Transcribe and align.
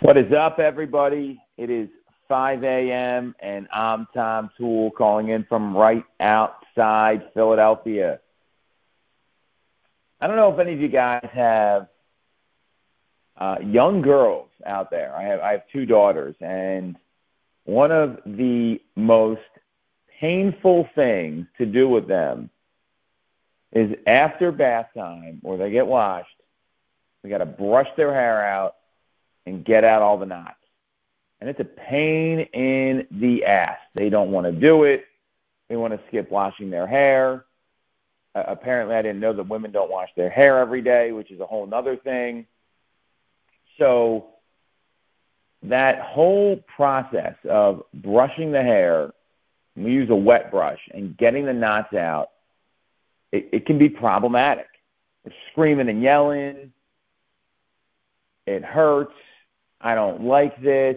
What 0.00 0.16
is 0.16 0.32
up, 0.32 0.60
everybody? 0.60 1.42
It 1.56 1.70
is 1.70 1.88
5 2.28 2.62
a.m. 2.62 3.34
and 3.40 3.66
I'm 3.72 4.06
Tom 4.14 4.48
Toole 4.56 4.92
calling 4.92 5.30
in 5.30 5.44
from 5.48 5.76
right 5.76 6.04
outside 6.20 7.24
Philadelphia. 7.34 8.20
I 10.20 10.28
don't 10.28 10.36
know 10.36 10.52
if 10.52 10.60
any 10.60 10.72
of 10.72 10.80
you 10.80 10.88
guys 10.88 11.28
have 11.32 11.88
uh, 13.38 13.56
young 13.60 14.00
girls 14.00 14.48
out 14.64 14.92
there. 14.92 15.16
I 15.16 15.24
have 15.24 15.40
I 15.40 15.50
have 15.50 15.62
two 15.72 15.84
daughters, 15.84 16.36
and 16.40 16.96
one 17.64 17.90
of 17.90 18.20
the 18.24 18.80
most 18.94 19.40
painful 20.20 20.88
things 20.94 21.48
to 21.58 21.66
do 21.66 21.88
with 21.88 22.06
them 22.06 22.50
is 23.72 23.96
after 24.06 24.52
bath 24.52 24.90
time 24.96 25.40
or 25.42 25.56
they 25.56 25.72
get 25.72 25.88
washed, 25.88 26.28
we 27.24 27.30
got 27.30 27.38
to 27.38 27.46
brush 27.46 27.88
their 27.96 28.14
hair 28.14 28.44
out 28.44 28.76
and 29.48 29.64
get 29.64 29.82
out 29.82 30.02
all 30.02 30.18
the 30.18 30.26
knots. 30.26 30.54
And 31.40 31.48
it's 31.48 31.60
a 31.60 31.64
pain 31.64 32.40
in 32.52 33.06
the 33.10 33.44
ass. 33.44 33.78
They 33.94 34.10
don't 34.10 34.30
want 34.30 34.46
to 34.46 34.52
do 34.52 34.84
it. 34.84 35.06
They 35.68 35.76
want 35.76 35.94
to 35.94 36.00
skip 36.08 36.30
washing 36.30 36.70
their 36.70 36.86
hair. 36.86 37.44
Uh, 38.34 38.44
apparently, 38.46 38.94
I 38.94 39.02
didn't 39.02 39.20
know 39.20 39.32
that 39.32 39.48
women 39.48 39.72
don't 39.72 39.90
wash 39.90 40.10
their 40.16 40.30
hair 40.30 40.58
every 40.58 40.82
day, 40.82 41.12
which 41.12 41.30
is 41.30 41.40
a 41.40 41.46
whole 41.46 41.68
other 41.72 41.96
thing. 41.96 42.46
So, 43.78 44.26
that 45.62 46.00
whole 46.00 46.56
process 46.76 47.34
of 47.48 47.82
brushing 47.94 48.52
the 48.52 48.62
hair, 48.62 49.12
we 49.76 49.92
use 49.92 50.10
a 50.10 50.16
wet 50.16 50.50
brush, 50.50 50.80
and 50.92 51.16
getting 51.16 51.46
the 51.46 51.52
knots 51.52 51.94
out, 51.94 52.30
it, 53.32 53.48
it 53.52 53.66
can 53.66 53.78
be 53.78 53.88
problematic. 53.88 54.68
They're 55.24 55.34
screaming 55.52 55.88
and 55.88 56.02
yelling. 56.02 56.72
It 58.46 58.64
hurts 58.64 59.12
I 59.80 59.94
don't 59.94 60.24
like 60.24 60.60
this. 60.62 60.96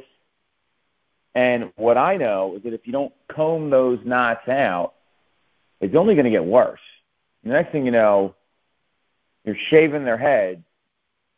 And 1.34 1.72
what 1.76 1.98
I 1.98 2.18
know 2.18 2.56
is 2.58 2.64
that 2.64 2.74
if 2.74 2.82
you 2.86 2.92
don't 2.92 3.14
comb 3.30 3.70
those 3.70 4.00
knots 4.04 4.48
out, 4.50 4.94
it's 5.80 5.96
only 5.96 6.16
going 6.16 6.26
to 6.26 6.32
get 6.32 6.44
worse. 6.44 6.80
The 7.44 7.50
next 7.50 7.72
thing 7.72 7.86
you 7.86 7.92
know, 7.92 8.36
you're 9.46 9.58
shaving 9.70 10.06
their 10.06 10.18
head, 10.18 10.64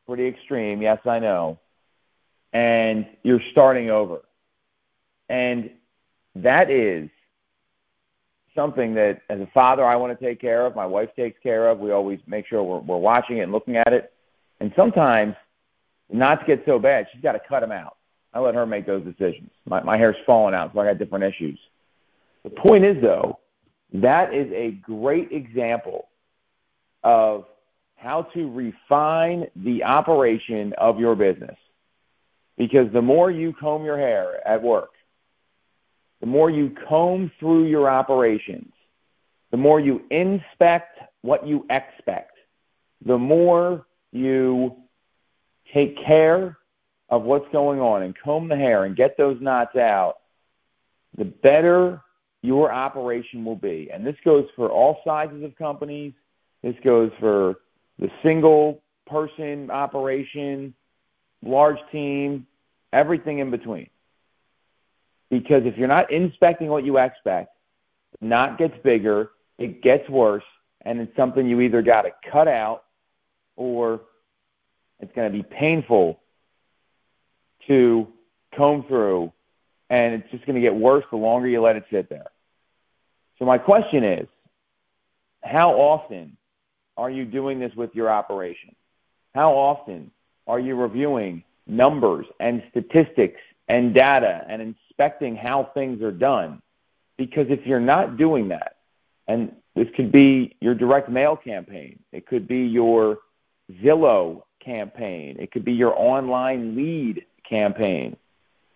pretty 0.07 0.27
extreme, 0.27 0.81
yes, 0.81 0.99
I 1.05 1.19
know, 1.19 1.59
and 2.51 3.05
you're 3.23 3.41
starting 3.51 3.89
over. 3.89 4.21
And 5.29 5.69
that 6.35 6.69
is 6.69 7.09
something 8.53 8.93
that, 8.95 9.21
as 9.29 9.39
a 9.39 9.47
father, 9.53 9.85
I 9.85 9.95
want 9.95 10.17
to 10.17 10.25
take 10.25 10.41
care 10.41 10.65
of. 10.65 10.75
My 10.75 10.85
wife 10.85 11.09
takes 11.15 11.39
care 11.41 11.69
of. 11.69 11.79
We 11.79 11.91
always 11.91 12.19
make 12.27 12.45
sure 12.47 12.61
we're, 12.61 12.79
we're 12.79 12.97
watching 12.97 13.37
it 13.37 13.41
and 13.41 13.51
looking 13.51 13.77
at 13.77 13.93
it. 13.93 14.11
And 14.59 14.73
sometimes 14.75 15.35
not 16.13 16.39
to 16.41 16.45
get 16.45 16.63
so 16.65 16.79
bad, 16.79 17.07
she's 17.11 17.21
got 17.21 17.33
to 17.33 17.41
cut 17.47 17.61
them 17.61 17.71
out. 17.71 17.97
I 18.33 18.39
let 18.39 18.55
her 18.55 18.65
make 18.65 18.85
those 18.85 19.03
decisions. 19.03 19.49
My, 19.65 19.83
my 19.83 19.97
hair's 19.97 20.15
falling 20.25 20.55
out, 20.55 20.71
so 20.73 20.79
I 20.79 20.85
got 20.85 20.97
different 20.97 21.25
issues. 21.25 21.59
The 22.43 22.49
point 22.49 22.85
is, 22.85 23.01
though, 23.01 23.39
that 23.93 24.33
is 24.33 24.51
a 24.53 24.71
great 24.71 25.31
example 25.31 26.07
of 27.03 27.45
how 27.95 28.23
to 28.33 28.51
refine 28.51 29.47
the 29.55 29.83
operation 29.83 30.73
of 30.77 30.99
your 30.99 31.15
business. 31.15 31.55
Because 32.57 32.91
the 32.91 33.01
more 33.01 33.31
you 33.31 33.53
comb 33.53 33.83
your 33.83 33.97
hair 33.97 34.45
at 34.47 34.61
work, 34.61 34.91
the 36.19 36.27
more 36.27 36.49
you 36.49 36.75
comb 36.87 37.31
through 37.39 37.65
your 37.65 37.89
operations, 37.89 38.71
the 39.51 39.57
more 39.57 39.79
you 39.79 40.01
inspect 40.09 40.99
what 41.21 41.47
you 41.47 41.65
expect, 41.69 42.37
the 43.05 43.17
more 43.17 43.85
you 44.11 44.75
take 45.73 45.97
care 46.05 46.57
of 47.09 47.23
what's 47.23 47.49
going 47.51 47.79
on 47.79 48.03
and 48.03 48.15
comb 48.17 48.47
the 48.47 48.55
hair 48.55 48.85
and 48.85 48.95
get 48.95 49.17
those 49.17 49.39
knots 49.41 49.75
out, 49.75 50.15
the 51.17 51.25
better 51.25 52.01
your 52.41 52.71
operation 52.71 53.45
will 53.45 53.55
be. 53.55 53.89
And 53.93 54.05
this 54.05 54.15
goes 54.23 54.45
for 54.55 54.69
all 54.69 55.01
sizes 55.05 55.43
of 55.43 55.55
companies. 55.57 56.13
This 56.61 56.75
goes 56.83 57.11
for 57.19 57.55
the 57.99 58.09
single 58.21 58.81
person 59.05 59.69
operation, 59.69 60.73
large 61.43 61.77
team, 61.91 62.47
everything 62.91 63.39
in 63.39 63.51
between. 63.51 63.89
Because 65.29 65.63
if 65.65 65.77
you're 65.77 65.87
not 65.87 66.11
inspecting 66.11 66.67
what 66.67 66.85
you 66.85 66.97
expect, 66.97 67.49
knot 68.21 68.57
gets 68.57 68.75
bigger, 68.83 69.31
it 69.57 69.81
gets 69.81 70.07
worse, 70.09 70.43
and 70.81 70.99
it's 70.99 71.15
something 71.15 71.47
you 71.47 71.61
either 71.61 71.81
got 71.81 72.03
to 72.03 72.11
cut 72.31 72.47
out 72.47 72.83
or 73.55 74.01
it's 74.99 75.13
going 75.15 75.31
to 75.31 75.37
be 75.37 75.43
painful 75.43 76.19
to 77.67 78.07
comb 78.55 78.83
through, 78.87 79.31
and 79.89 80.13
it's 80.15 80.31
just 80.31 80.45
going 80.45 80.55
to 80.55 80.61
get 80.61 80.75
worse 80.75 81.05
the 81.11 81.17
longer 81.17 81.47
you 81.47 81.61
let 81.61 81.75
it 81.75 81.85
sit 81.91 82.09
there. 82.09 82.27
So 83.39 83.45
my 83.45 83.57
question 83.57 84.03
is, 84.03 84.27
how 85.43 85.73
often 85.73 86.37
are 86.97 87.09
you 87.09 87.25
doing 87.25 87.59
this 87.59 87.73
with 87.75 87.93
your 87.93 88.09
operation? 88.09 88.75
How 89.33 89.53
often 89.53 90.11
are 90.47 90.59
you 90.59 90.75
reviewing 90.75 91.43
numbers 91.65 92.25
and 92.39 92.63
statistics 92.69 93.41
and 93.67 93.93
data 93.93 94.45
and 94.47 94.61
inspecting 94.61 95.35
how 95.35 95.71
things 95.73 96.01
are 96.01 96.11
done? 96.11 96.61
Because 97.17 97.47
if 97.49 97.65
you're 97.65 97.79
not 97.79 98.17
doing 98.17 98.49
that, 98.49 98.77
and 99.27 99.55
this 99.75 99.87
could 99.95 100.11
be 100.11 100.55
your 100.61 100.75
direct 100.75 101.09
mail 101.09 101.35
campaign, 101.35 101.99
it 102.11 102.27
could 102.27 102.47
be 102.47 102.59
your 102.65 103.19
Zillow 103.81 104.43
campaign. 104.63 105.37
It 105.39 105.51
could 105.51 105.65
be 105.65 105.73
your 105.73 105.97
online 105.97 106.75
lead 106.75 107.25
campaign. 107.47 108.15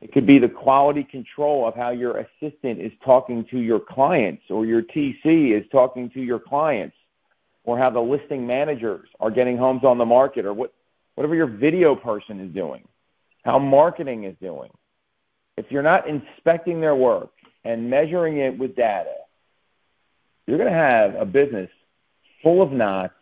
It 0.01 0.11
could 0.11 0.27
be 0.27 0.37
the 0.37 0.49
quality 0.49 1.03
control 1.03 1.67
of 1.67 1.75
how 1.75 1.89
your 1.89 2.17
assistant 2.17 2.79
is 2.79 2.91
talking 3.03 3.45
to 3.45 3.59
your 3.59 3.79
clients 3.79 4.43
or 4.49 4.65
your 4.65 4.83
TC 4.83 5.59
is 5.59 5.65
talking 5.71 6.09
to 6.11 6.21
your 6.21 6.39
clients 6.39 6.95
or 7.63 7.77
how 7.77 7.89
the 7.89 7.99
listing 7.99 8.45
managers 8.45 9.09
are 9.19 9.31
getting 9.31 9.57
homes 9.57 9.83
on 9.83 9.97
the 9.97 10.05
market 10.05 10.45
or 10.45 10.53
what, 10.53 10.73
whatever 11.15 11.35
your 11.35 11.47
video 11.47 11.95
person 11.95 12.39
is 12.39 12.53
doing, 12.53 12.87
how 13.43 13.57
marketing 13.57 14.25
is 14.25 14.35
doing. 14.39 14.69
If 15.57 15.71
you're 15.71 15.81
not 15.81 16.07
inspecting 16.07 16.79
their 16.79 16.95
work 16.95 17.31
and 17.65 17.89
measuring 17.89 18.37
it 18.37 18.57
with 18.57 18.75
data, 18.75 19.15
you're 20.45 20.59
going 20.59 20.71
to 20.71 20.77
have 20.77 21.15
a 21.15 21.25
business 21.25 21.69
full 22.43 22.61
of 22.61 22.71
knots 22.71 23.13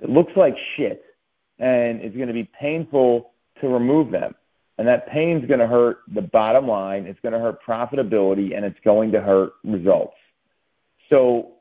that 0.00 0.08
looks 0.08 0.32
like 0.36 0.56
shit 0.76 1.04
and 1.58 2.00
it's 2.00 2.14
going 2.14 2.28
to 2.28 2.34
be 2.34 2.48
painful 2.58 3.32
to 3.60 3.68
remove 3.68 4.10
them. 4.10 4.34
And 4.78 4.86
that 4.86 5.08
pain 5.08 5.38
is 5.38 5.48
going 5.48 5.60
to 5.60 5.66
hurt 5.66 5.98
the 6.14 6.22
bottom 6.22 6.68
line, 6.68 7.06
it's 7.06 7.18
going 7.20 7.32
to 7.32 7.40
hurt 7.40 7.58
profitability, 7.64 8.56
and 8.56 8.64
it's 8.64 8.78
going 8.84 9.10
to 9.12 9.20
hurt 9.20 9.54
results. 9.64 10.14
So 11.10 11.54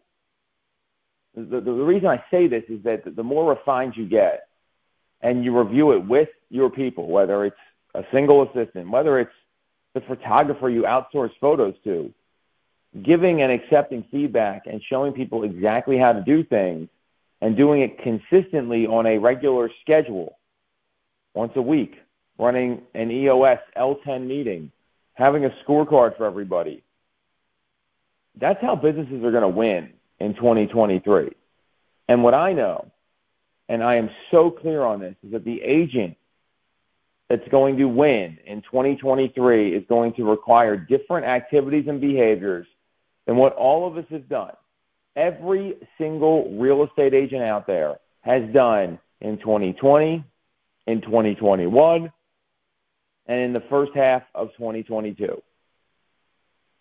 the, 1.36 1.62
the, 1.62 1.72
reason 1.72 2.08
I 2.08 2.24
say 2.30 2.48
this 2.48 2.64
is 2.68 2.84
that 2.84 3.16
the 3.16 3.24
more 3.24 3.50
refined 3.50 3.96
you 3.96 4.08
get 4.08 4.48
and 5.22 5.44
you 5.44 5.58
review 5.58 5.94
it 5.94 6.06
with 6.06 6.30
your 6.50 6.70
people, 6.70 7.08
whether 7.08 7.46
it's 7.46 7.56
a 7.96 8.04
single 8.12 8.44
assistant, 8.44 8.90
whether 8.90 9.20
it's 9.20 9.32
the 9.94 10.02
photographer 10.02 10.70
you 10.70 10.84
outsource 10.84 11.32
photos 11.42 11.74
to, 11.84 12.14
giving 13.04 13.42
and 13.42 13.52
accepting 13.52 14.04
feedback 14.12 14.64
and 14.68 14.82
showing 14.84 15.14
people 15.14 15.44
exactly 15.44 15.98
how 15.98 16.14
to 16.14 16.22
do 16.22 16.44
things 16.44 16.90
and 17.42 17.56
doing 17.56 17.82
it 17.82 18.00
consistently 18.00 18.88
on 18.88 19.06
a 19.06 19.18
regular 19.18 19.70
schedule, 19.82 20.38
once 21.34 21.52
a 21.56 21.62
week, 21.62 21.96
running 22.40 22.82
an 22.94 23.12
EOS 23.12 23.60
L10 23.78 24.26
meeting, 24.26 24.72
having 25.14 25.46
a 25.46 25.50
scorecard 25.64 26.18
for 26.18 26.26
everybody. 26.26 26.84
That's 28.40 28.62
how 28.62 28.76
businesses 28.76 29.24
are 29.24 29.32
going 29.32 29.42
to 29.42 29.48
win 29.48 29.94
in 30.20 30.34
2023. 30.36 31.32
And 32.08 32.24
what 32.24 32.34
I 32.34 32.54
know, 32.54 32.92
and 33.70 33.84
I 33.84 33.96
am 33.96 34.10
so 34.32 34.50
clear 34.50 34.84
on 34.84 35.00
this, 35.00 35.16
is 35.26 35.32
that 35.32 35.44
the 35.44 35.62
agent 35.62 36.16
that's 37.30 37.48
going 37.50 37.78
to 37.78 37.86
win 37.86 38.38
in 38.46 38.62
2023 38.62 39.76
is 39.76 39.84
going 39.90 40.14
to 40.14 40.24
require 40.24 40.78
different 40.78 41.26
activities 41.26 41.86
and 41.88 42.00
behaviors 42.00 42.68
than 43.26 43.36
what 43.36 43.54
all 43.54 43.86
of 43.86 43.98
us 43.98 44.06
have 44.10 44.30
done 44.30 44.54
every 45.18 45.76
single 45.98 46.50
real 46.58 46.84
estate 46.86 47.14
agent 47.14 47.42
out 47.42 47.68
there 47.68 47.98
has 48.22 48.44
done 48.54 49.00
in 49.20 49.38
2020, 49.40 50.24
in 50.86 51.02
2021, 51.02 52.12
and 53.26 53.40
in 53.40 53.52
the 53.52 53.64
first 53.70 53.92
half 53.96 54.22
of 54.36 54.50
2022. 54.54 55.42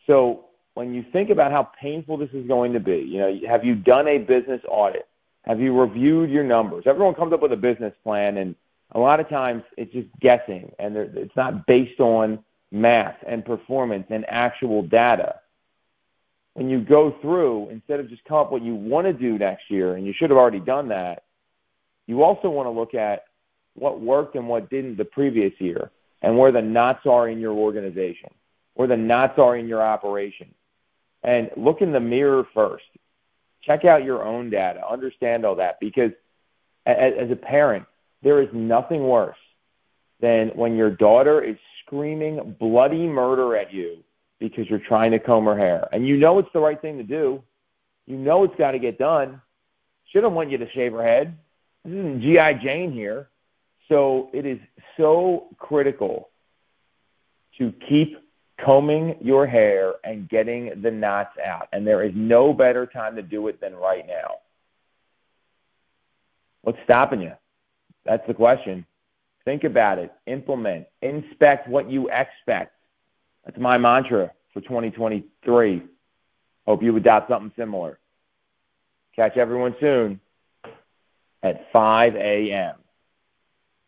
So 0.06 0.44
when 0.74 0.94
you 0.94 1.04
think 1.12 1.30
about 1.30 1.50
how 1.50 1.70
painful 1.80 2.18
this 2.18 2.28
is 2.32 2.46
going 2.46 2.74
to 2.74 2.80
be, 2.80 2.98
you 2.98 3.18
know, 3.18 3.40
have 3.48 3.64
you 3.64 3.74
done 3.74 4.06
a 4.06 4.18
business 4.18 4.60
audit? 4.68 5.08
Have 5.42 5.60
you 5.60 5.78
reviewed 5.78 6.30
your 6.30 6.44
numbers? 6.44 6.84
Everyone 6.86 7.14
comes 7.14 7.32
up 7.32 7.40
with 7.40 7.52
a 7.52 7.56
business 7.56 7.94
plan, 8.04 8.36
and 8.36 8.54
a 8.92 8.98
lot 8.98 9.18
of 9.18 9.28
times 9.28 9.62
it's 9.76 9.92
just 9.92 10.08
guessing, 10.20 10.70
and 10.78 10.96
it's 10.96 11.34
not 11.36 11.66
based 11.66 12.00
on 12.00 12.44
math 12.70 13.16
and 13.26 13.44
performance 13.44 14.06
and 14.10 14.26
actual 14.28 14.82
data 14.82 15.36
when 16.56 16.70
you 16.70 16.80
go 16.80 17.14
through, 17.20 17.68
instead 17.68 18.00
of 18.00 18.08
just 18.08 18.24
come 18.24 18.38
up 18.38 18.50
what 18.50 18.62
you 18.62 18.74
want 18.74 19.06
to 19.06 19.12
do 19.12 19.36
next 19.36 19.70
year, 19.70 19.96
and 19.96 20.06
you 20.06 20.14
should 20.16 20.30
have 20.30 20.38
already 20.38 20.58
done 20.58 20.88
that, 20.88 21.24
you 22.06 22.22
also 22.22 22.48
want 22.48 22.66
to 22.66 22.70
look 22.70 22.94
at 22.94 23.24
what 23.74 24.00
worked 24.00 24.36
and 24.36 24.48
what 24.48 24.70
didn't 24.70 24.96
the 24.96 25.04
previous 25.04 25.52
year. 25.58 25.90
and 26.22 26.38
where 26.38 26.50
the 26.50 26.62
knots 26.62 27.06
are 27.06 27.28
in 27.28 27.38
your 27.38 27.52
organization, 27.52 28.30
where 28.72 28.88
the 28.88 28.96
knots 28.96 29.38
are 29.38 29.54
in 29.54 29.68
your 29.68 29.82
operation. 29.82 30.48
And 31.22 31.50
look 31.58 31.82
in 31.82 31.92
the 31.92 32.00
mirror 32.00 32.48
first. 32.54 32.86
Check 33.62 33.84
out 33.84 34.02
your 34.02 34.24
own 34.24 34.48
data. 34.48 34.80
Understand 34.88 35.44
all 35.44 35.56
that 35.56 35.78
because 35.78 36.12
as 36.86 37.30
a 37.30 37.36
parent, 37.36 37.84
there 38.22 38.40
is 38.40 38.48
nothing 38.54 39.06
worse 39.06 39.36
than 40.20 40.48
when 40.54 40.74
your 40.74 40.90
daughter 40.90 41.42
is 41.42 41.58
screaming 41.84 42.56
bloody 42.58 43.06
murder 43.06 43.56
at 43.56 43.74
you 43.74 44.02
because 44.38 44.68
you're 44.68 44.78
trying 44.78 45.10
to 45.12 45.18
comb 45.18 45.44
her 45.46 45.56
hair. 45.56 45.88
And 45.92 46.06
you 46.06 46.16
know 46.16 46.38
it's 46.38 46.52
the 46.52 46.60
right 46.60 46.80
thing 46.80 46.98
to 46.98 47.04
do. 47.04 47.42
You 48.06 48.16
know 48.16 48.44
it's 48.44 48.56
got 48.56 48.72
to 48.72 48.78
get 48.78 48.98
done. 48.98 49.40
She 50.06 50.20
doesn't 50.20 50.34
want 50.34 50.50
you 50.50 50.58
to 50.58 50.70
shave 50.70 50.92
her 50.92 51.02
head. 51.02 51.36
This 51.84 51.94
isn't 51.94 52.22
G.I. 52.22 52.54
Jane 52.54 52.92
here. 52.92 53.28
So 53.88 54.30
it 54.32 54.46
is 54.46 54.58
so 54.96 55.48
critical 55.58 56.30
to 57.58 57.72
keep 57.88 58.18
combing 58.64 59.16
your 59.20 59.46
hair 59.46 59.94
and 60.04 60.28
getting 60.28 60.80
the 60.82 60.90
knots 60.90 61.36
out. 61.44 61.68
And 61.72 61.86
there 61.86 62.02
is 62.02 62.12
no 62.14 62.52
better 62.52 62.86
time 62.86 63.16
to 63.16 63.22
do 63.22 63.48
it 63.48 63.60
than 63.60 63.74
right 63.74 64.06
now. 64.06 64.36
What's 66.62 66.78
stopping 66.84 67.20
you? 67.20 67.32
That's 68.04 68.26
the 68.26 68.34
question. 68.34 68.84
Think 69.44 69.64
about 69.64 69.98
it. 69.98 70.12
Implement. 70.26 70.86
Inspect 71.02 71.68
what 71.68 71.90
you 71.90 72.08
expect. 72.08 72.75
That's 73.46 73.58
my 73.58 73.78
mantra 73.78 74.32
for 74.52 74.60
2023. 74.60 75.82
Hope 76.66 76.82
you 76.82 76.96
adopt 76.96 77.30
something 77.30 77.52
similar. 77.56 77.98
Catch 79.14 79.36
everyone 79.36 79.76
soon 79.80 80.20
at 81.42 81.72
5 81.72 82.16
a.m. 82.16 82.74